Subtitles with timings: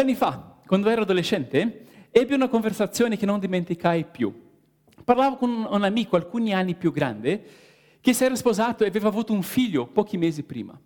[0.00, 4.48] Anni fa, quando ero adolescente, ebbi una conversazione che non dimenticai più.
[5.04, 7.44] Parlavo con un amico alcuni anni più grande
[8.00, 10.78] che si era sposato e aveva avuto un figlio pochi mesi prima.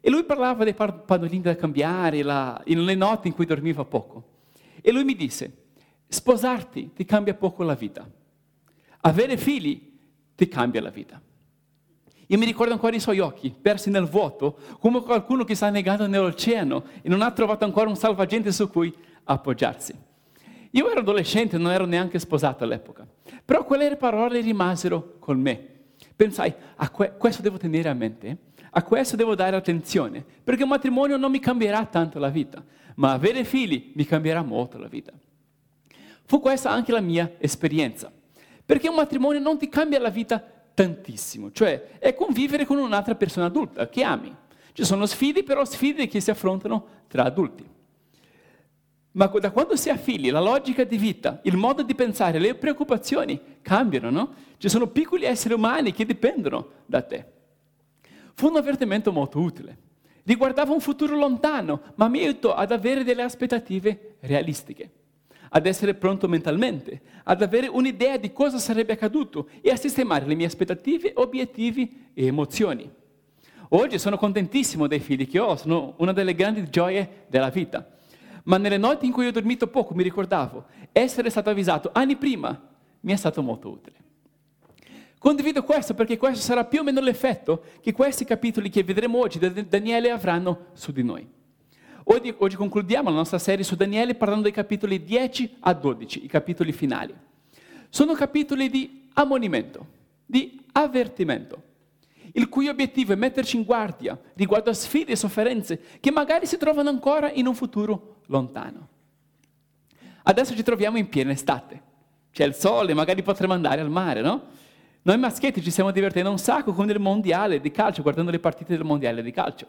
[0.00, 4.24] E lui parlava dei pannolini da cambiare, la, le notti in cui dormiva poco.
[4.80, 5.66] E lui mi disse,
[6.08, 8.10] sposarti ti cambia poco la vita,
[9.02, 9.96] avere figli
[10.34, 11.22] ti cambia la vita.
[12.30, 16.06] Io mi ricordo ancora i suoi occhi, persi nel vuoto, come qualcuno che sta negando
[16.06, 18.94] nell'oceano e non ha trovato ancora un salvagente su cui
[19.24, 19.92] appoggiarsi.
[20.70, 23.04] Io ero adolescente, non ero neanche sposato all'epoca,
[23.44, 25.66] però quelle parole rimasero con me.
[26.14, 28.36] Pensai, a que- questo devo tenere a mente,
[28.70, 32.62] a questo devo dare attenzione, perché un matrimonio non mi cambierà tanto la vita,
[32.94, 35.10] ma avere figli mi cambierà molto la vita.
[36.26, 38.12] Fu questa anche la mia esperienza,
[38.64, 43.46] perché un matrimonio non ti cambia la vita tantissimo, cioè è convivere con un'altra persona
[43.46, 44.34] adulta che ami.
[44.72, 47.68] Ci sono sfide, però sfide che si affrontano tra adulti.
[49.12, 52.54] Ma da quando si ha figli, la logica di vita, il modo di pensare, le
[52.54, 54.34] preoccupazioni cambiano, no?
[54.56, 57.26] Ci sono piccoli esseri umani che dipendono da te.
[58.34, 59.76] Fu un avvertimento molto utile.
[60.22, 64.92] Riguardava un futuro lontano, ma mi aiutò ad avere delle aspettative realistiche
[65.50, 70.34] ad essere pronto mentalmente, ad avere un'idea di cosa sarebbe accaduto e a sistemare le
[70.34, 72.90] mie aspettative, obiettivi e emozioni.
[73.70, 77.88] Oggi sono contentissimo dei figli che ho, sono una delle grandi gioie della vita.
[78.44, 82.60] Ma nelle notti in cui ho dormito poco mi ricordavo, essere stato avvisato anni prima
[83.00, 83.96] mi è stato molto utile.
[85.18, 89.38] Condivido questo perché questo sarà più o meno l'effetto che questi capitoli che vedremo oggi
[89.38, 91.28] da Daniele avranno su di noi.
[92.12, 96.26] Oggi, oggi, concludiamo la nostra serie su Daniele parlando dei capitoli 10 a 12, i
[96.26, 97.14] capitoli finali.
[97.88, 99.86] Sono capitoli di ammonimento,
[100.26, 101.62] di avvertimento,
[102.32, 106.56] il cui obiettivo è metterci in guardia riguardo a sfide e sofferenze che magari si
[106.56, 108.88] trovano ancora in un futuro lontano.
[110.24, 111.80] Adesso ci troviamo in piena estate,
[112.32, 114.46] c'è il sole, magari potremo andare al mare, no?
[115.02, 118.76] Noi maschietti ci stiamo divertendo un sacco con il mondiale di calcio, guardando le partite
[118.76, 119.66] del mondiale di calcio.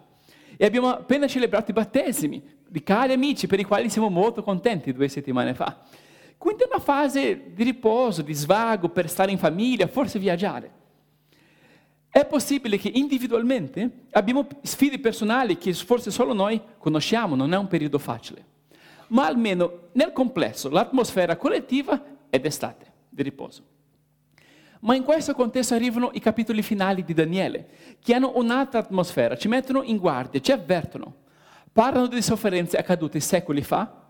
[0.57, 4.93] E abbiamo appena celebrato i battesimi di cari amici per i quali siamo molto contenti
[4.93, 5.81] due settimane fa.
[6.37, 10.79] Quindi è una fase di riposo, di svago, per stare in famiglia, forse viaggiare.
[12.09, 17.67] È possibile che individualmente abbiamo sfide personali che forse solo noi conosciamo, non è un
[17.67, 18.43] periodo facile.
[19.07, 23.63] Ma almeno nel complesso l'atmosfera collettiva è d'estate, di riposo.
[24.81, 27.67] Ma in questo contesto arrivano i capitoli finali di Daniele,
[28.01, 31.15] che hanno un'altra atmosfera, ci mettono in guardia, ci avvertono.
[31.71, 34.09] Parlano di sofferenze accadute secoli fa,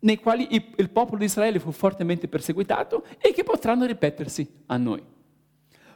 [0.00, 5.02] nei quali il popolo di Israele fu fortemente perseguitato e che potranno ripetersi a noi.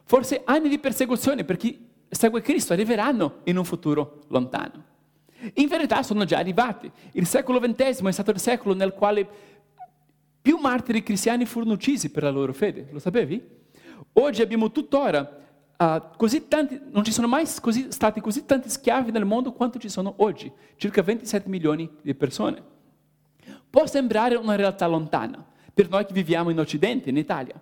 [0.04, 4.84] Forse anni di persecuzione per chi segue Cristo arriveranno in un futuro lontano.
[5.54, 6.90] In verità sono già arrivati.
[7.12, 9.28] Il secolo XX è stato il secolo nel quale
[10.40, 12.88] più martiri cristiani furono uccisi per la loro fede.
[12.90, 13.56] Lo sapevi?
[14.14, 15.38] Oggi abbiamo tuttora
[15.76, 19.78] uh, così tanti, non ci sono mai così, stati così tanti schiavi nel mondo quanto
[19.78, 22.62] ci sono oggi, circa 27 milioni di persone.
[23.70, 27.54] Può sembrare una realtà lontana per noi che viviamo in Occidente, in Italia,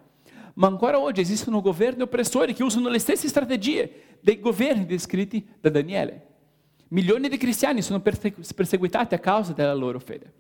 [0.55, 5.69] ma ancora oggi esistono governi oppressori che usano le stesse strategie dei governi descritti da
[5.69, 6.27] Daniele.
[6.89, 10.33] Milioni di cristiani sono perseguitati a causa della loro fede.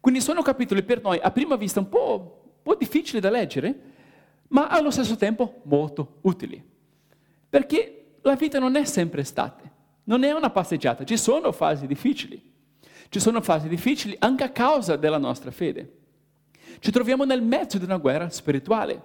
[0.00, 3.80] Quindi sono capitoli per noi a prima vista un po', un po difficili da leggere,
[4.50, 6.62] ma allo stesso tempo molto utili.
[7.48, 9.70] Perché la vita non è sempre estate,
[10.04, 12.48] non è una passeggiata, ci sono fasi difficili.
[13.08, 15.98] Ci sono fasi difficili anche a causa della nostra fede.
[16.78, 19.02] Ci troviamo nel mezzo di una guerra spirituale.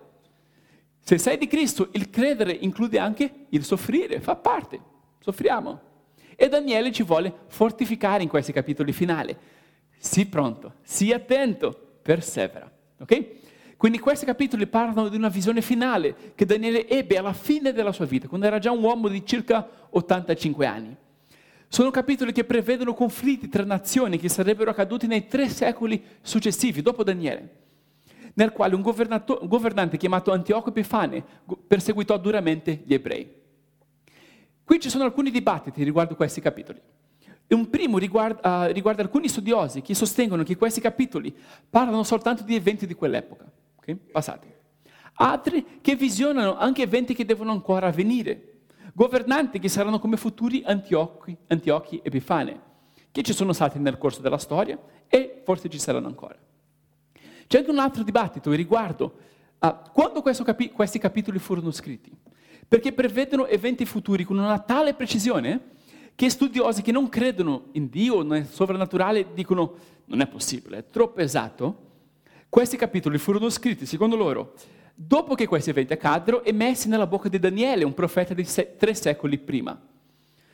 [0.99, 4.79] Se sei di Cristo, il credere include anche il soffrire, fa parte,
[5.19, 5.81] soffriamo.
[6.35, 9.35] E Daniele ci vuole fortificare in questi capitoli finali.
[9.97, 12.71] Sii pronto, sii attento, persevera.
[12.99, 13.25] Ok?
[13.77, 18.05] Quindi questi capitoli parlano di una visione finale che Daniele ebbe alla fine della sua
[18.05, 20.95] vita, quando era già un uomo di circa 85 anni.
[21.67, 27.03] Sono capitoli che prevedono conflitti tra nazioni che sarebbero accaduti nei tre secoli successivi, dopo
[27.03, 27.49] Daniele,
[28.35, 31.23] nel quale un, un governante chiamato Antioco Epifane
[31.67, 33.29] perseguitò duramente gli ebrei.
[34.63, 36.79] Qui ci sono alcuni dibattiti riguardo questi capitoli.
[37.47, 41.35] Un primo riguarda, uh, riguarda alcuni studiosi che sostengono che questi capitoli
[41.69, 43.45] parlano soltanto di eventi di quell'epoca
[43.85, 43.95] okay?
[44.11, 44.47] passati.
[45.17, 48.51] Altri che visionano anche eventi che devono ancora avvenire.
[48.93, 52.61] Governanti che saranno come futuri Antiochi, Antiochi Epifane,
[53.11, 54.77] che ci sono stati nel corso della storia
[55.07, 56.37] e forse ci saranno ancora.
[57.47, 59.17] C'è anche un altro dibattito riguardo
[59.59, 62.11] a quando capi- questi capitoli furono scritti,
[62.67, 65.73] perché prevedono eventi futuri con una tale precisione
[66.15, 71.19] che studiosi che non credono in Dio, nel sovrannaturale, dicono non è possibile, è troppo
[71.19, 71.83] esatto.
[72.55, 74.53] Questi capitoli furono scritti, secondo loro,
[74.93, 78.77] dopo che questi eventi accaddero e messi nella bocca di Daniele, un profeta di se-
[78.77, 79.77] tre secoli prima.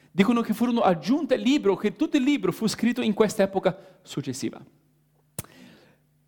[0.09, 4.59] Dicono che furono aggiunti al libro, che tutto il libro fu scritto in quest'epoca successiva.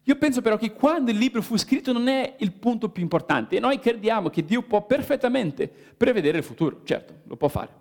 [0.04, 3.56] Io penso però che quando il libro fu scritto non è il punto più importante
[3.56, 5.68] e noi crediamo che Dio può perfettamente
[5.98, 7.72] prevedere il futuro, certo, lo può fare.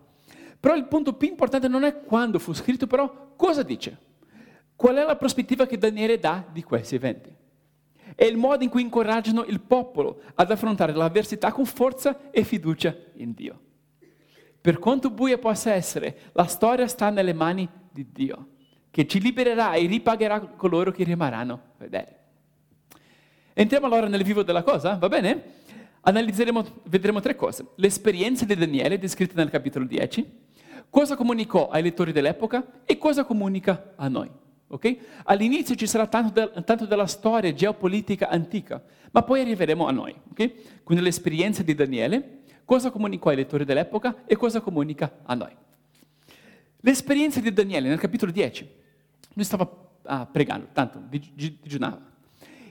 [0.59, 3.99] Però il punto più importante non è quando fu scritto, però cosa dice?
[4.75, 7.41] Qual è la prospettiva che Daniele dà di questi eventi?
[8.15, 12.95] È il modo in cui incoraggiano il popolo ad affrontare l'avversità con forza e fiducia
[13.15, 13.61] in Dio.
[14.61, 18.49] Per quanto buia possa essere, la storia sta nelle mani di Dio,
[18.91, 22.21] che ci libererà e ripagherà coloro che rimarranno fedeli.
[23.55, 25.61] Entriamo allora nel vivo della cosa, va bene?
[26.03, 27.67] Analizzeremo, vedremo tre cose.
[27.77, 30.31] L'esperienza di Daniele, descritta nel capitolo 10,
[30.89, 34.31] cosa comunicò ai lettori dell'epoca e cosa comunica a noi.
[34.73, 34.99] Okay?
[35.25, 40.15] All'inizio ci sarà tanto, de, tanto, della storia geopolitica antica, ma poi arriveremo a noi.
[40.31, 40.55] Okay?
[40.83, 45.55] Quindi l'esperienza di Daniele, cosa comunicò ai lettori dell'epoca e cosa comunica a noi.
[46.81, 48.69] L'esperienza di Daniele nel capitolo 10,
[49.35, 49.71] lui stava
[50.05, 52.01] ah, pregando, tanto digiunava,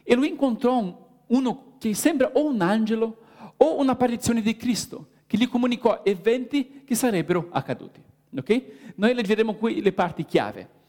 [0.02, 0.96] e lui incontrò un,
[1.28, 3.18] uno che sembra o un angelo
[3.58, 8.02] o un'apparizione di Cristo, che gli comunicò eventi che sarebbero accaduti.
[8.36, 8.94] Okay?
[8.96, 10.80] Noi leggeremo qui le parti chiave.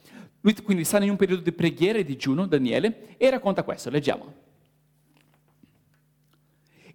[0.43, 4.51] Lui quindi sta in un periodo di preghiera e digiuno, Daniele, e racconta questo, leggiamo.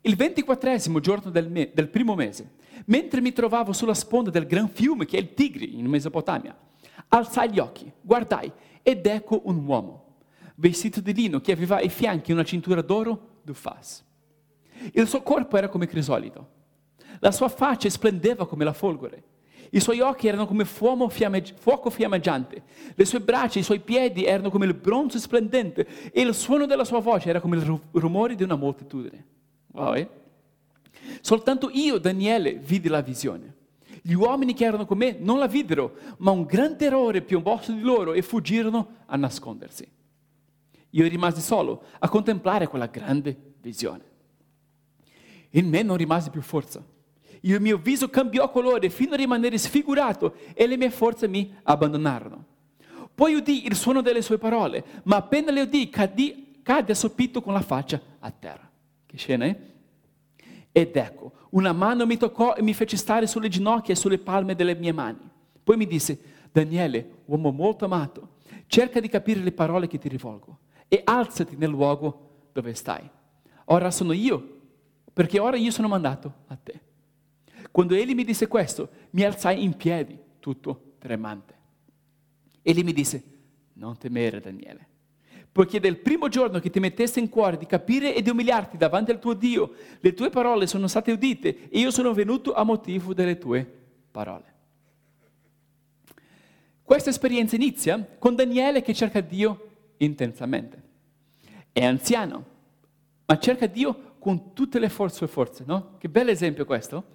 [0.02, 2.56] Il ventiquattresimo giorno del, me- del, primo mese,
[2.86, 6.58] mentre mi trovavo sulla sponda del gran fiume che è il Tigri in Mesopotamia,
[7.10, 8.52] alzai gli occhi, guardai
[8.84, 10.16] ed ecco un uomo,
[10.56, 14.04] vestito di lino, che aveva ai fianchi una cintura d'oro d'uffas.
[14.92, 16.56] Il suo corpo era come crisolito,
[17.20, 19.24] la sua faccia splendeva come la folgore,
[19.72, 22.64] i suoi occhi erano come fuoco fiammeggiante,
[22.96, 26.86] le sue braccia, i suoi piedi erano come il bronzo splendente e il suono della
[26.86, 29.26] sua voce era come il rumore di una moltitudine.
[29.74, 30.10] Wow, eh?
[31.22, 33.56] Soltanto io, Daniele, vidi la visione.
[34.02, 37.74] Gli uomini che erano con me non la videro, ma un gran terrore piombò su
[37.74, 39.90] di loro e fuggirono a nascondersi.
[40.92, 44.04] Io rimasi solo a contemplare quella grande visione.
[45.52, 46.84] In me non rimase più forza
[47.42, 52.46] il mio viso cambiò colore fino a rimanere sfigurato e le mie forze mi abbandonarono.
[53.14, 57.54] Poi udì il suono delle sue parole, ma appena le udì cadì, cadde assopito con
[57.54, 58.70] la faccia a terra.
[59.06, 59.58] Che scena, eh?
[60.72, 64.54] Ed ecco, una mano mi toccò e mi fece stare sulle ginocchia e sulle palme
[64.54, 65.18] delle mie mani.
[65.64, 66.20] Poi mi disse,
[66.52, 68.36] Daniele, uomo molto amato,
[68.68, 73.10] cerca di capire le parole che ti rivolgo e alzati nel luogo dove stai.
[73.66, 74.60] Ora sono io,
[75.12, 76.82] perché ora io sono mandato a te.
[77.78, 81.54] Quando egli mi disse questo, mi alzai in piedi, tutto tremante.
[82.64, 83.24] Egli mi disse,
[83.74, 84.88] non temere Daniele,
[85.52, 89.12] poiché del primo giorno che ti metteste in cuore di capire e di umiliarti davanti
[89.12, 93.14] al tuo Dio, le tue parole sono state udite e io sono venuto a motivo
[93.14, 93.72] delle tue
[94.10, 94.56] parole.
[96.82, 100.82] Questa esperienza inizia con Daniele che cerca Dio intensamente.
[101.72, 102.44] È anziano,
[103.28, 105.98] ma cerca Dio con tutte le sue forze, no?
[106.00, 107.14] Che bel esempio questo.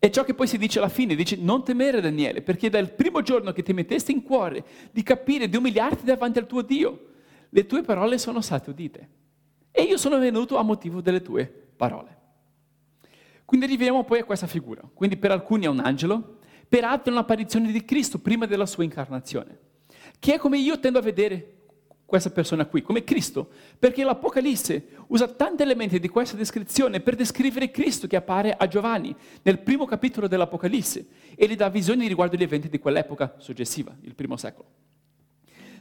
[0.00, 3.20] E ciò che poi si dice alla fine, dice non temere Daniele, perché dal primo
[3.20, 7.06] giorno che ti mettesti in cuore di capire, di umiliarti davanti al tuo Dio,
[7.48, 9.08] le tue parole sono state udite.
[9.72, 11.46] E io sono venuto a motivo delle tue
[11.76, 12.16] parole.
[13.44, 14.82] Quindi arriviamo poi a questa figura.
[14.92, 18.84] Quindi per alcuni è un angelo, per altri è un'apparizione di Cristo prima della sua
[18.84, 19.58] incarnazione,
[20.18, 21.57] che è come io tendo a vedere
[22.08, 27.70] questa persona qui, come Cristo, perché l'Apocalisse usa tanti elementi di questa descrizione per descrivere
[27.70, 32.42] Cristo che appare a Giovanni nel primo capitolo dell'Apocalisse e gli dà visioni riguardo gli
[32.42, 34.70] eventi di quell'epoca successiva, il primo secolo.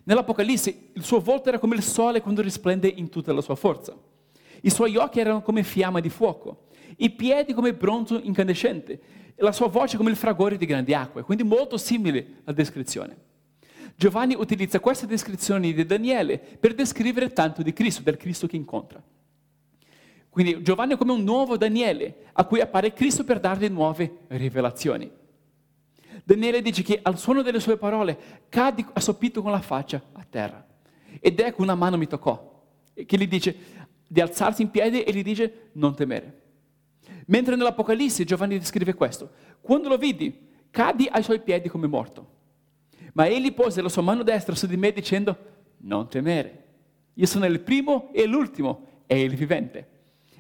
[0.03, 3.96] Nell'Apocalisse il suo volto era come il sole quando risplende in tutta la sua forza.
[4.63, 6.65] I suoi occhi erano come fiamma di fuoco,
[6.98, 9.00] i piedi come bronzo incandescente,
[9.34, 13.26] e la sua voce come il fragore di grandi acque, quindi molto simile alla descrizione.
[14.00, 19.01] Giovanni utilizza queste descrizioni di Daniele per descrivere tanto di Cristo, del Cristo che incontra.
[20.30, 25.10] Quindi Giovanni è come un nuovo Daniele a cui appare Cristo per dargli nuove rivelazioni.
[26.24, 30.63] Daniele dice che al suono delle sue parole cadi assopito con la faccia a terra.
[31.20, 33.56] Ed ecco una mano mi toccò, che gli dice
[34.08, 36.42] di alzarsi in piedi e gli dice non temere.
[37.25, 42.36] Mentre nell'Apocalisse Giovanni descrive questo, quando lo vidi, cadi ai suoi piedi come morto.
[43.18, 45.36] Ma egli pose la sua mano destra su di me dicendo,
[45.78, 46.66] non temere,
[47.16, 49.96] io sono il primo e l'ultimo e il vivente.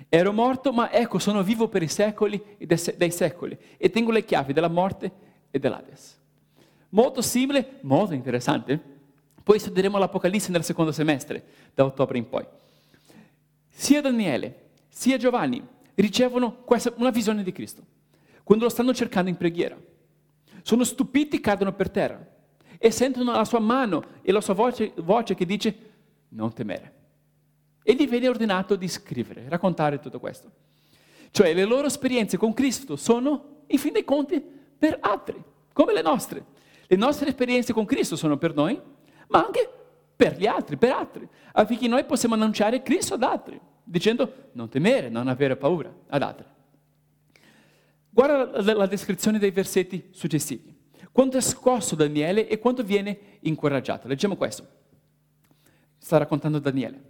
[0.09, 4.23] Ero morto, ma ecco, sono vivo per i secoli e dei secoli e tengo le
[4.23, 5.11] chiavi della morte
[5.49, 6.19] e dell'Ades.
[6.89, 8.79] Molto simile, molto interessante.
[9.41, 11.43] Poi studieremo l'Apocalisse nel secondo semestre,
[11.73, 12.45] da ottobre in poi.
[13.69, 15.65] Sia Daniele, sia Giovanni
[15.95, 17.81] ricevono questa, una visione di Cristo,
[18.43, 19.75] quando lo stanno cercando in preghiera.
[20.61, 22.35] Sono stupiti, cadono per terra
[22.77, 25.75] e sentono la sua mano e la sua voce, voce che dice
[26.29, 26.93] non temere.
[27.83, 30.51] E gli viene ordinato di scrivere, raccontare tutto questo.
[31.31, 35.41] Cioè le loro esperienze con Cristo sono, in fin dei conti, per altri,
[35.73, 36.45] come le nostre.
[36.85, 38.79] Le nostre esperienze con Cristo sono per noi,
[39.27, 39.69] ma anche
[40.15, 45.09] per gli altri, per altri, affinché noi possiamo annunciare Cristo ad altri, dicendo non temere,
[45.09, 46.45] non avere paura ad altri.
[48.09, 50.75] Guarda la, la descrizione dei versetti successivi.
[51.17, 54.07] Quanto è scosso Daniele e quanto viene incoraggiato.
[54.07, 54.67] Leggiamo questo.
[55.97, 57.01] Sta raccontando Daniele.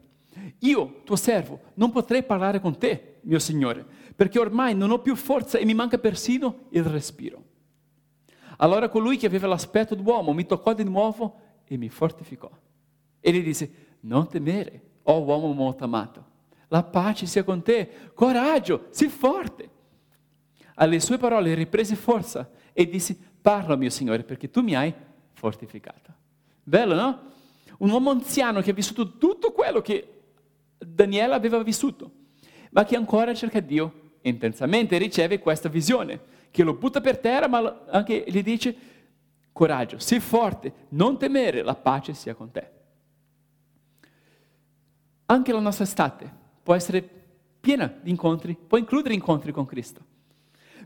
[0.59, 3.85] Io, tuo servo, non potrei parlare con te, mio Signore,
[4.15, 7.43] perché ormai non ho più forza e mi manca persino il respiro.
[8.59, 12.49] Allora colui che aveva l'aspetto d'uomo mi toccò di nuovo e mi fortificò.
[13.19, 16.25] E gli disse, non temere, o oh uomo molto amato,
[16.69, 19.69] la pace sia con te, coraggio, sii forte.
[20.75, 24.93] Alle sue parole riprese forza e disse, parla mio Signore, perché tu mi hai
[25.31, 26.13] fortificato.
[26.61, 27.21] Bello, no?
[27.77, 30.23] Un uomo anziano che ha vissuto tutto quello che
[30.77, 32.11] Daniele aveva vissuto,
[32.71, 36.19] ma che ancora cerca Dio intensamente riceve questa visione,
[36.51, 38.75] che lo butta per terra, ma anche gli dice,
[39.53, 42.71] coraggio, sii forte, non temere, la pace sia con te.
[45.27, 46.29] Anche la nostra estate
[46.61, 47.01] può essere
[47.61, 50.03] piena di incontri, può includere incontri con Cristo.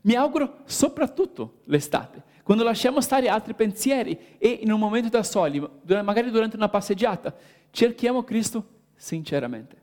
[0.03, 5.65] Mi auguro soprattutto l'estate, quando lasciamo stare altri pensieri e in un momento da soli,
[6.03, 7.34] magari durante una passeggiata,
[7.70, 9.77] cerchiamo Cristo sinceramente.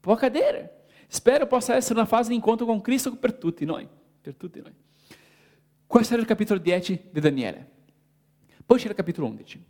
[0.00, 0.86] Può accadere.
[1.06, 3.86] Spero possa essere una fase di incontro con Cristo per tutti noi.
[4.20, 4.74] Per tutti noi.
[5.86, 7.70] Questo era il capitolo 10 di Daniele.
[8.66, 9.64] Poi c'è il capitolo 11,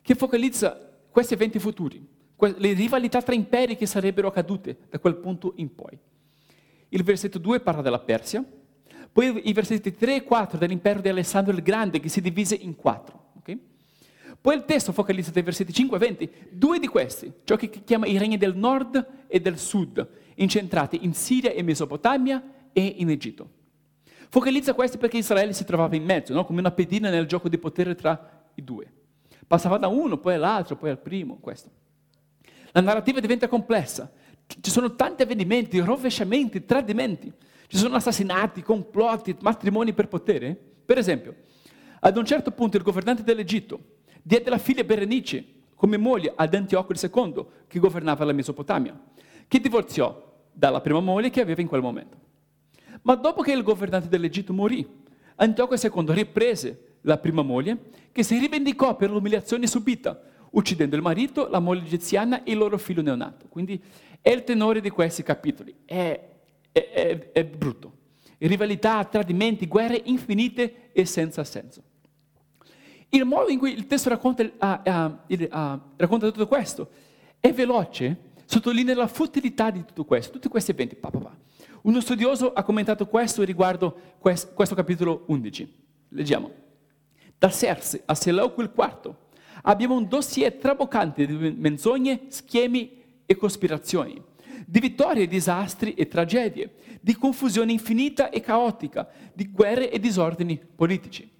[0.00, 0.78] che focalizza
[1.10, 2.06] questi eventi futuri,
[2.38, 5.98] le rivalità tra imperi che sarebbero accadute da quel punto in poi.
[6.90, 8.44] Il versetto 2 parla della Persia,
[9.14, 12.74] poi i versetti 3 e 4 dell'impero di Alessandro il Grande che si divise in
[12.74, 13.26] quattro.
[13.38, 13.56] Okay?
[14.40, 18.08] Poi il testo focalizza dai versetti 5 a 20, due di questi, ciò che chiama
[18.08, 20.04] i regni del nord e del sud,
[20.34, 22.42] incentrati in Siria e Mesopotamia
[22.72, 23.48] e in Egitto.
[24.30, 26.44] Focalizza questi perché Israele si trovava in mezzo, no?
[26.44, 28.92] come una pedina nel gioco di potere tra i due.
[29.46, 31.70] Passava da uno, poi all'altro, poi al primo, questo.
[32.72, 34.10] La narrativa diventa complessa,
[34.60, 37.32] ci sono tanti avvenimenti, rovesciamenti, tradimenti,
[37.74, 40.56] ci sono assassinati, complotti, matrimoni per potere.
[40.84, 41.34] Per esempio,
[41.98, 43.80] ad un certo punto il governante dell'Egitto
[44.22, 48.96] diede la figlia Berenice come moglie ad Antioco II, che governava la Mesopotamia,
[49.48, 52.16] che divorziò dalla prima moglie che aveva in quel momento.
[53.02, 54.88] Ma dopo che il governante dell'Egitto morì,
[55.34, 57.76] Antioco II riprese la prima moglie,
[58.12, 62.78] che si rivendicò per l'umiliazione subita, uccidendo il marito, la moglie egiziana e il loro
[62.78, 63.46] figlio neonato.
[63.48, 63.82] Quindi
[64.20, 65.74] è il tenore di questi capitoli.
[65.84, 66.33] È,
[66.74, 67.92] è, è, è brutto.
[68.38, 71.82] Rivalità, tradimenti, guerre infinite e senza senso.
[73.10, 76.90] Il modo in cui il testo racconta, uh, uh, uh, racconta tutto questo
[77.38, 80.96] è veloce, sottolinea la futilità di tutto questo, tutti questi eventi.
[80.96, 81.36] Pa, pa, pa.
[81.82, 85.74] Uno studioso ha commentato questo riguardo questo, questo capitolo 11.
[86.08, 86.50] Leggiamo.
[87.38, 89.14] Da Serse a Seleuco il IV
[89.62, 94.22] abbiamo un dossier traboccante di menzogne, schemi e cospirazioni,
[94.66, 101.30] di vittorie, disastri e tragedie, di confusione infinita e caotica, di guerre e disordini politici.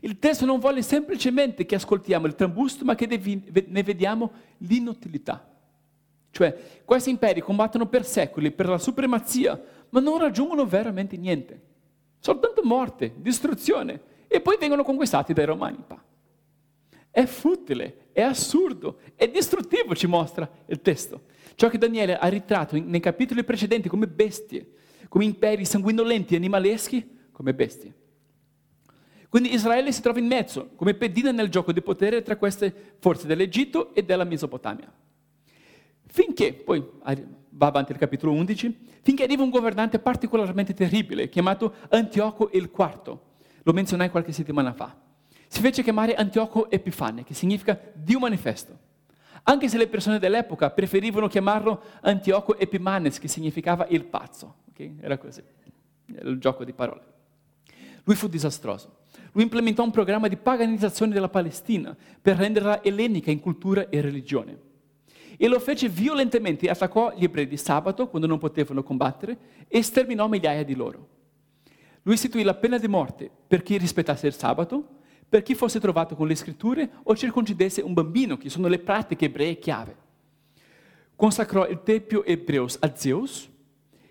[0.00, 5.46] Il testo non vuole semplicemente che ascoltiamo il trambusto, ma che ne vediamo l'inutilità.
[6.30, 11.60] Cioè, questi imperi combattono per secoli per la supremazia, ma non raggiungono veramente niente.
[12.20, 15.78] Soltanto morte, distruzione, e poi vengono conquistati dai romani.
[17.10, 21.22] È futile, è assurdo, è distruttivo, ci mostra il testo.
[21.60, 24.66] Ciò che Daniele ha ritratto nei capitoli precedenti come bestie,
[25.08, 27.94] come imperi sanguinolenti, animaleschi, come bestie.
[29.28, 33.26] Quindi Israele si trova in mezzo, come pedina nel gioco di potere tra queste forze
[33.26, 34.90] dell'Egitto e della Mesopotamia.
[36.06, 36.82] Finché, poi
[37.50, 43.18] va avanti il capitolo 11, finché arriva un governante particolarmente terribile, chiamato Antioco il IV.
[43.64, 44.98] Lo menzionai qualche settimana fa.
[45.46, 48.88] Si fece chiamare Antioco Epifane, che significa Dio manifesto.
[49.44, 54.56] Anche se le persone dell'epoca preferivano chiamarlo Antioco Epimanes, che significava il pazzo.
[54.70, 54.96] Okay?
[55.00, 55.42] Era così,
[56.14, 57.02] era il gioco di parole.
[58.04, 58.98] Lui fu disastroso.
[59.32, 64.58] Lui implementò un programma di paganizzazione della Palestina per renderla ellenica in cultura e religione.
[65.36, 70.28] E lo fece violentemente, attaccò gli ebrei di sabato quando non potevano combattere e sterminò
[70.28, 71.08] migliaia di loro.
[72.02, 74.99] Lui istituì la pena di morte per chi rispettasse il sabato,
[75.30, 79.26] per chi fosse trovato con le scritture o circoncidesse un bambino, che sono le pratiche
[79.26, 79.96] ebree chiave.
[81.14, 83.48] Consacrò il tempio ebreo a Zeus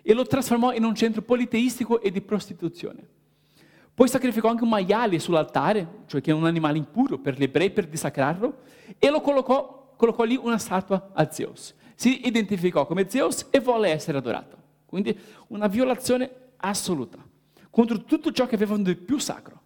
[0.00, 3.06] e lo trasformò in un centro politeistico e di prostituzione.
[3.92, 7.70] Poi sacrificò anche un maiale sull'altare, cioè che è un animale impuro per gli ebrei
[7.70, 8.60] per dissacrarlo,
[8.98, 11.74] e lo collocò, collocò lì una statua a Zeus.
[11.96, 14.56] Si identificò come Zeus e volle essere adorato.
[14.86, 15.14] Quindi
[15.48, 17.18] una violazione assoluta
[17.68, 19.59] contro tutto ciò che avevano di più sacro.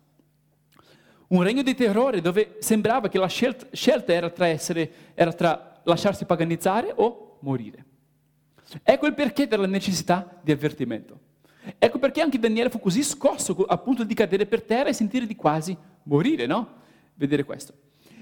[1.35, 5.81] Un regno di terrore dove sembrava che la scelta, scelta era, tra essere, era tra
[5.83, 7.85] lasciarsi paganizzare o morire.
[8.85, 11.19] Ecco il perché della necessità di avvertimento.
[11.76, 15.26] Ecco perché anche Daniele fu così scosso a punto di cadere per terra e sentire
[15.26, 16.75] di quasi morire, no?
[17.14, 17.75] Vedere questo.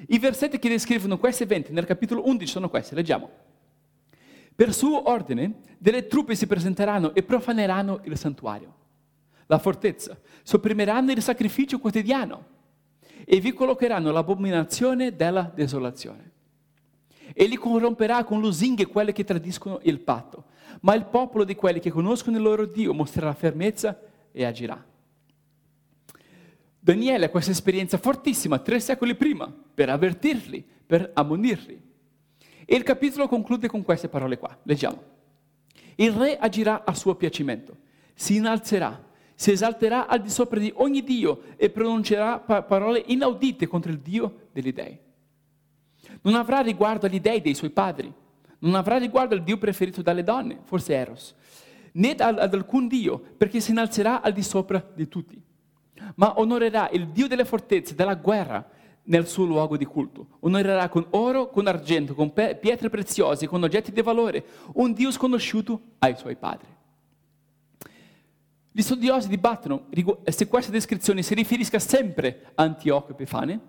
[0.08, 3.28] I versetti che descrivono questi eventi nel capitolo 11 sono questi, leggiamo.
[4.54, 8.74] Per suo ordine delle truppe si presenteranno e profaneranno il santuario,
[9.48, 12.51] la fortezza, sopprimeranno il sacrificio quotidiano
[13.24, 16.30] e vi collocheranno l'abominazione della desolazione.
[17.34, 20.44] Egli corromperà con lusinghe quelle che tradiscono il patto,
[20.80, 23.98] ma il popolo di quelli che conoscono il loro Dio mostrerà fermezza
[24.30, 24.84] e agirà.
[26.78, 31.80] Daniele ha questa esperienza fortissima tre secoli prima per avvertirli, per ammonirli.
[32.64, 34.58] E il capitolo conclude con queste parole qua.
[34.64, 35.00] Leggiamo.
[35.96, 37.76] Il re agirà a suo piacimento,
[38.14, 43.90] si innalzerà, si esalterà al di sopra di ogni Dio e pronuncerà parole inaudite contro
[43.90, 44.98] il Dio degli dei.
[46.22, 48.12] Non avrà riguardo agli dei dei suoi padri,
[48.60, 51.34] non avrà riguardo al Dio preferito dalle donne, forse Eros,
[51.92, 55.40] né ad, ad alcun Dio, perché si innalzerà al di sopra di tutti.
[56.16, 58.68] Ma onorerà il Dio delle fortezze, della guerra,
[59.04, 60.26] nel suo luogo di culto.
[60.40, 65.80] Onorerà con oro, con argento, con pietre preziose, con oggetti di valore, un Dio sconosciuto
[65.98, 66.68] ai suoi padri.
[68.74, 69.88] Gli studiosi dibattono
[70.24, 73.60] se questa descrizione si riferisca sempre a Antioco Epifane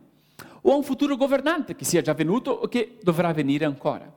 [0.62, 4.10] o a un futuro governante che sia già venuto o che dovrà venire ancora.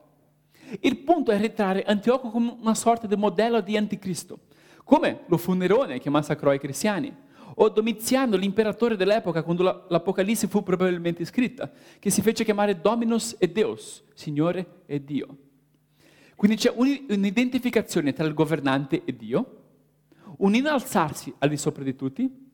[0.79, 4.39] Il punto è ritrarre Antioco come una sorta di modello di anticristo,
[4.85, 7.13] come lo fu Nerone che massacrò i cristiani,
[7.59, 13.49] o Domiziano, l'imperatore dell'epoca, quando l'Apocalisse fu probabilmente scritta, che si fece chiamare Dominus e
[13.49, 15.37] Deus, Signore e Dio.
[16.35, 19.56] Quindi c'è un'identificazione tra il governante e Dio,
[20.37, 22.49] un innalzarsi al di sopra di tutti,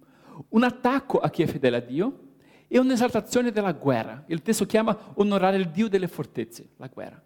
[0.50, 2.20] un attacco a chi è fedele a Dio
[2.68, 4.24] e un'esaltazione della guerra.
[4.28, 7.22] Il testo chiama onorare il Dio delle fortezze, la guerra.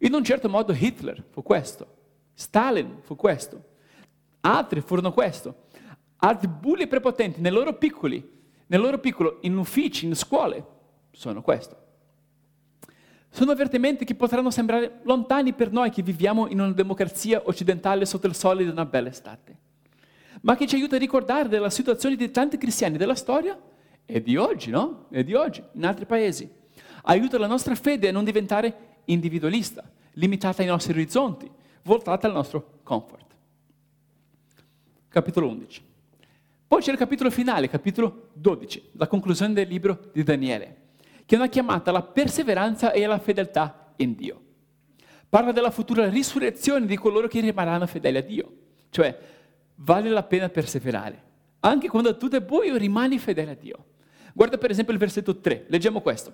[0.00, 1.94] In un certo modo Hitler fu questo,
[2.34, 3.64] Stalin fu questo,
[4.40, 5.64] altri furono questo,
[6.16, 8.34] altri bulli prepotenti nei loro piccoli,
[8.66, 10.64] nel loro piccolo, in uffici, in scuole,
[11.12, 11.84] sono questo.
[13.36, 18.26] Sono avvertimenti che potranno sembrare lontani per noi che viviamo in una democrazia occidentale sotto
[18.26, 19.58] il sole di una bella estate,
[20.40, 23.54] ma che ci aiuta a ricordare della situazione di tanti cristiani della storia
[24.06, 25.08] e di oggi, no?
[25.10, 26.50] E di oggi, in altri paesi.
[27.02, 31.46] Aiuta la nostra fede a non diventare individualista, limitata ai nostri orizzonti,
[31.82, 33.34] voltata al nostro comfort.
[35.08, 35.82] Capitolo 11.
[36.68, 40.84] Poi c'è il capitolo finale, capitolo 12, la conclusione del libro di Daniele,
[41.26, 44.40] che è una chiamata alla perseveranza e alla fedeltà in Dio.
[45.28, 48.52] Parla della futura risurrezione di coloro che rimarranno fedeli a Dio,
[48.90, 49.18] cioè
[49.74, 51.22] vale la pena perseverare.
[51.60, 53.84] Anche quando tutto è buio rimani fedele a Dio.
[54.32, 56.32] Guarda per esempio il versetto 3, leggiamo questo.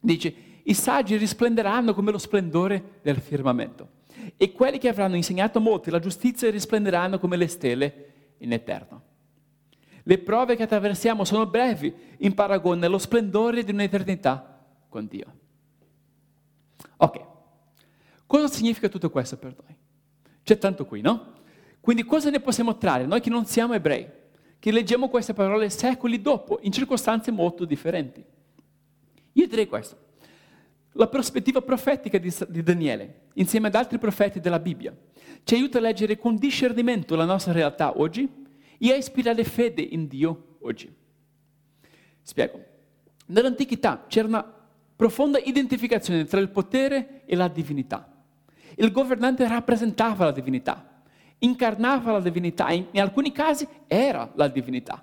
[0.00, 4.02] Dice, i saggi risplenderanno come lo splendore del firmamento
[4.36, 8.06] e quelli che avranno insegnato molti la giustizia risplenderanno come le stelle
[8.38, 9.02] in eterno.
[10.06, 15.42] Le prove che attraversiamo sono brevi in paragone allo splendore di un'eternità con Dio.
[16.98, 17.20] Ok,
[18.26, 19.76] cosa significa tutto questo per noi?
[20.42, 21.32] C'è tanto qui, no?
[21.80, 24.06] Quindi cosa ne possiamo trarre noi che non siamo ebrei,
[24.58, 28.22] che leggiamo queste parole secoli dopo, in circostanze molto differenti?
[29.32, 29.96] Io direi questo.
[30.92, 34.94] La prospettiva profetica di, Daniele, insieme ad altri profeti della Bibbia,
[35.44, 38.43] ci aiuta a leggere con discernimento la nostra realtà oggi
[38.90, 40.92] e a ispirare fede in Dio oggi.
[42.22, 42.62] Spiego.
[43.26, 44.54] Nell'antichità c'era una
[44.96, 48.10] profonda identificazione tra il potere e la divinità.
[48.76, 51.02] Il governante rappresentava la divinità,
[51.38, 55.02] incarnava la divinità, in, in alcuni casi era la divinità.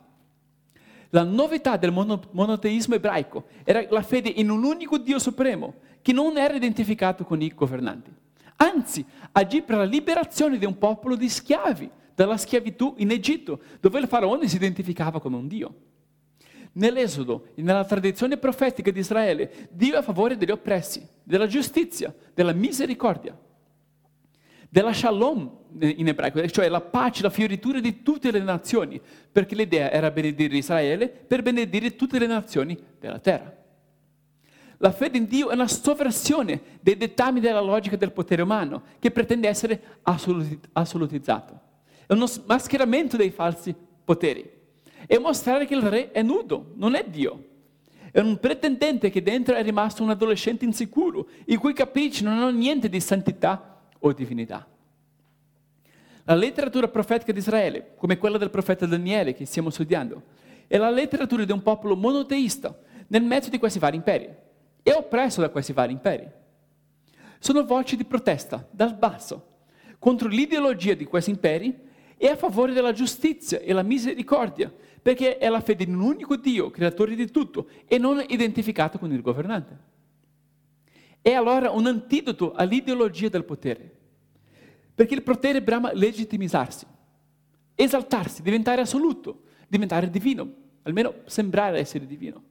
[1.10, 6.38] La novità del monoteismo ebraico era la fede in un unico Dio supremo che non
[6.38, 8.14] era identificato con i governanti.
[8.58, 14.00] Anzi, agì per la liberazione di un popolo di schiavi dalla schiavitù in Egitto, dove
[14.00, 15.76] il faraone si identificava come un Dio.
[16.74, 22.54] Nell'Esodo nella tradizione profetica di Israele, Dio è a favore degli oppressi, della giustizia, della
[22.54, 23.38] misericordia.
[24.74, 29.92] della shalom in ebraico, cioè la pace, la fioritura di tutte le nazioni, perché l'idea
[29.92, 33.54] era benedire Israele per benedire tutte le nazioni della terra.
[34.78, 39.12] La fede in Dio è una sovversione dei dettami della logica del potere umano che
[39.12, 40.00] pretende essere
[40.72, 41.60] assolutizzato.
[42.12, 44.46] È uno mascheramento dei falsi poteri.
[45.08, 47.46] È mostrare che il re è nudo, non è Dio.
[48.12, 52.50] È un pretendente che dentro è rimasto un adolescente insicuro, i cui capricci non hanno
[52.50, 54.68] niente di santità o divinità.
[56.26, 60.22] La letteratura profetica di Israele, come quella del profeta Daniele che stiamo studiando,
[60.68, 64.28] è la letteratura di un popolo monoteista nel mezzo di questi vari imperi
[64.84, 66.30] e oppresso da questi vari imperi.
[67.40, 69.48] Sono voci di protesta dal basso
[69.98, 71.88] contro l'ideologia di questi imperi
[72.24, 76.36] e a favore della giustizia e la misericordia, perché è la fede in un unico
[76.36, 79.76] Dio, creatore di tutto, e non identificato con il governante.
[81.20, 83.92] È allora un antidoto all'ideologia del potere,
[84.94, 86.86] perché il potere brama legittimizzarsi,
[87.74, 90.48] esaltarsi, diventare assoluto, diventare divino,
[90.84, 92.44] almeno sembrare essere divino.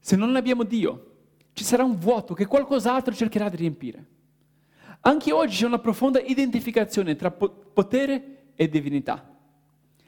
[0.00, 1.16] Se non abbiamo Dio,
[1.52, 4.12] ci sarà un vuoto che qualcos'altro cercherà di riempire.
[5.06, 9.36] Anche oggi c'è una profonda identificazione tra potere e divinità.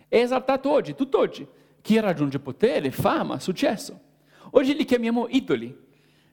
[0.09, 1.46] È esaltato oggi, tutt'oggi,
[1.82, 4.00] chi raggiunge potere, fama, successo.
[4.52, 5.85] Oggi li chiamiamo idoli,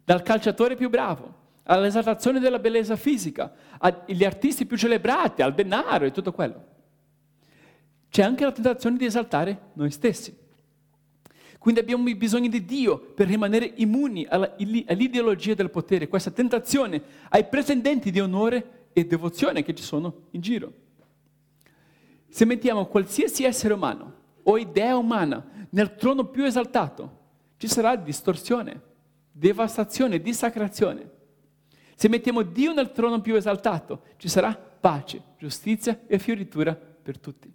[0.05, 6.11] dal calciatore più bravo all'esaltazione della bellezza fisica, agli artisti più celebrati, al denaro e
[6.11, 6.65] tutto quello.
[8.09, 10.37] C'è anche la tentazione di esaltare noi stessi.
[11.63, 18.11] Quindi abbiamo bisogno di Dio per rimanere immuni all'ideologia del potere, questa tentazione, ai pretendenti
[18.11, 20.73] di onore e devozione che ci sono in giro.
[22.27, 27.19] Se mettiamo qualsiasi essere umano o idea umana nel trono più esaltato,
[27.55, 28.81] ci sarà distorsione,
[29.31, 31.11] devastazione, dissacrazione.
[31.95, 37.49] Se mettiamo Dio nel trono più esaltato, ci sarà pace, giustizia e fioritura per tutti.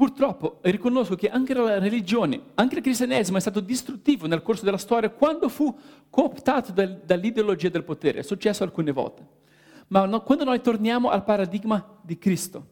[0.00, 4.78] Purtroppo riconosco che anche la religione, anche il cristianesimo è stato distruttivo nel corso della
[4.78, 9.26] storia quando fu cooptato dal, dall'ideologia del potere, è successo alcune volte.
[9.88, 12.66] Ma no, quando noi torniamo al paradigma di Cristo,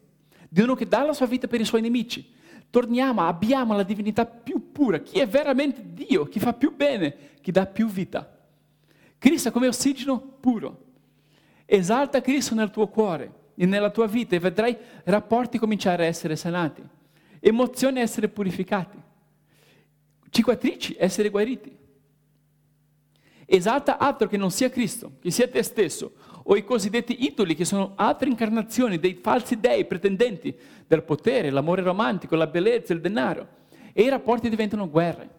[0.49, 2.27] di uno che dà la sua vita per i suoi nemici,
[2.71, 7.51] torniamo, abbiamo la divinità più pura, chi è veramente Dio, chi fa più bene, chi
[7.51, 8.27] dà più vita.
[9.19, 10.85] Cristo è come ossigeno puro.
[11.67, 16.35] Esalta Cristo nel tuo cuore e nella tua vita e vedrai rapporti cominciare a essere
[16.35, 16.97] sanati
[17.39, 18.97] emozioni essere purificati,
[20.29, 21.77] cicatrici essere guariti.
[23.45, 27.65] Esalta altro che non sia Cristo, che sia te stesso, o i cosiddetti idoli, che
[27.65, 30.55] sono altre incarnazioni dei falsi dei pretendenti
[30.87, 33.57] del potere, l'amore romantico, la bellezza, il denaro.
[33.93, 35.29] E i rapporti diventano guerre,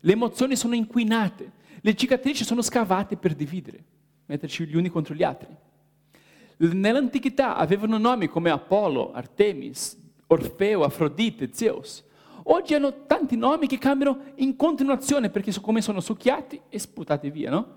[0.00, 3.84] le emozioni sono inquinate, le cicatrici sono scavate per dividere,
[4.26, 5.54] metterci gli uni contro gli altri.
[6.56, 9.96] Nell'antichità avevano nomi come Apollo, Artemis,
[10.28, 12.04] Orfeo, Afrodite, Zeus.
[12.44, 17.50] Oggi hanno tanti nomi che cambiano in continuazione perché come sono succhiati e sputati via,
[17.50, 17.76] no?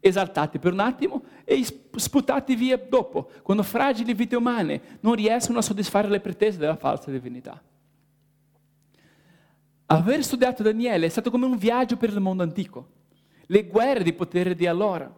[0.00, 1.64] Esaltati per un attimo e
[1.96, 7.10] sputati via dopo, quando fragili vite umane non riescono a soddisfare le pretese della falsa
[7.10, 7.60] divinità.
[9.86, 12.88] Aver studiato Daniele è stato come un viaggio per il mondo antico,
[13.46, 15.12] le guerre di potere di allora,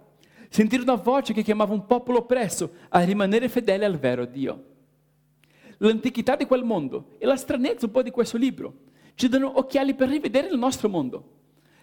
[0.49, 4.68] sentire una voce che chiamava un popolo oppresso a rimanere fedele al vero Dio
[5.79, 9.95] l'antichità di quel mondo e la stranezza un po' di questo libro ci danno occhiali
[9.95, 11.37] per rivedere il nostro mondo.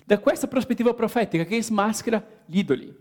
[0.05, 2.95] Da questa prospettiva profetica che smaschera gli idoli,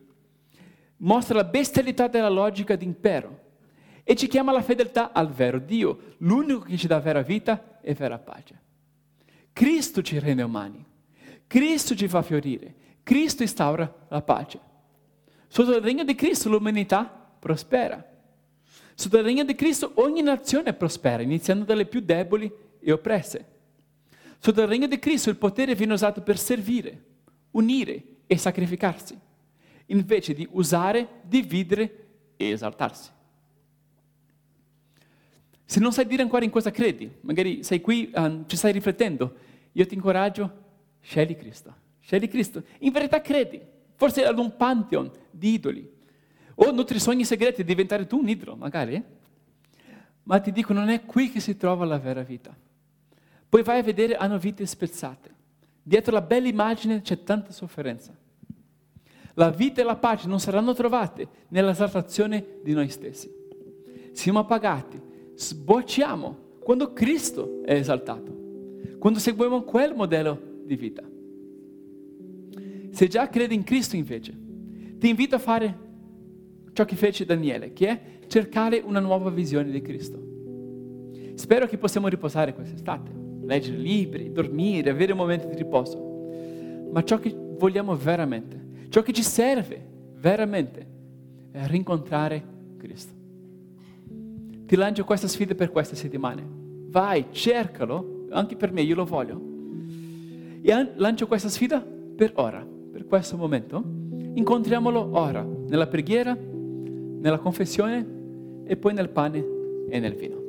[0.99, 3.43] mostra la bestialità della logica d'impero
[4.03, 7.95] e ci chiama alla fedeltà al vero Dio, l'unico che ci dà vera vita e
[7.95, 8.61] vera pace.
[9.53, 10.85] Cristo ci rende umani,
[11.47, 14.59] Cristo ci fa fiorire, Cristo instaura la pace.
[15.47, 17.05] Sotto il regno di Cristo l'umanità
[17.39, 18.13] prospera.
[18.95, 23.53] Sotto il regno di Cristo ogni nazione prospera, iniziando dalle più deboli e oppresse.
[24.39, 27.03] Sotto il regno di Cristo il potere viene usato per servire,
[27.53, 29.19] unire e sacrificarsi,
[29.87, 33.11] invece di usare, dividere e esaltarsi.
[35.65, 39.35] Se non sai dire ancora in cosa credi, magari sei qui, um, ci stai riflettendo,
[39.73, 40.63] io ti incoraggio,
[41.01, 42.63] scegli Cristo, scegli Cristo.
[42.81, 43.61] In verità credi,
[43.95, 45.91] forse ad un pantheon di idoli,
[46.57, 49.03] o nutri sogni segreti di diventare tu un idolo, magari.
[50.25, 52.55] Ma ti dico, non è qui che si trova la vera vita.
[53.49, 55.33] Poi vai a vedere, hanno vite spezzate.
[55.83, 58.17] Dietro la bella immagine c'è tanta sofferenza.
[59.35, 63.31] La vita e la pace non saranno trovate nell'esaltazione di noi stessi.
[64.13, 65.01] Siamo appagati,
[65.35, 68.33] sbocciamo quando Cristo è esaltato,
[68.99, 71.03] quando seguiamo quel modello di vita.
[72.91, 74.33] Se già credi in Cristo invece,
[74.99, 75.77] ti invito a fare
[76.75, 80.21] ciò che fece Daniele, che è cercare una nuova visione di Cristo.
[81.35, 83.11] Spero che possiamo riposare quest'estate,
[83.43, 86.89] leggere libri, dormire, avere momenti di riposo.
[86.91, 89.81] Ma ciò che vogliamo veramente, ciò che ci serve
[90.19, 90.87] veramente,
[91.53, 92.45] è rincontrare
[92.77, 93.13] Cristo.
[94.67, 96.45] Ti lancio questa sfida per queste settimane.
[96.89, 99.41] Vai, cercalo, anche per me, io lo voglio.
[100.61, 103.83] E lancio questa sfida per ora, per questo momento.
[104.35, 106.37] Incontriamolo ora, nella preghiera,
[107.25, 108.07] nella confessione
[108.67, 109.43] e poi nel pane
[109.89, 110.44] e nel vino.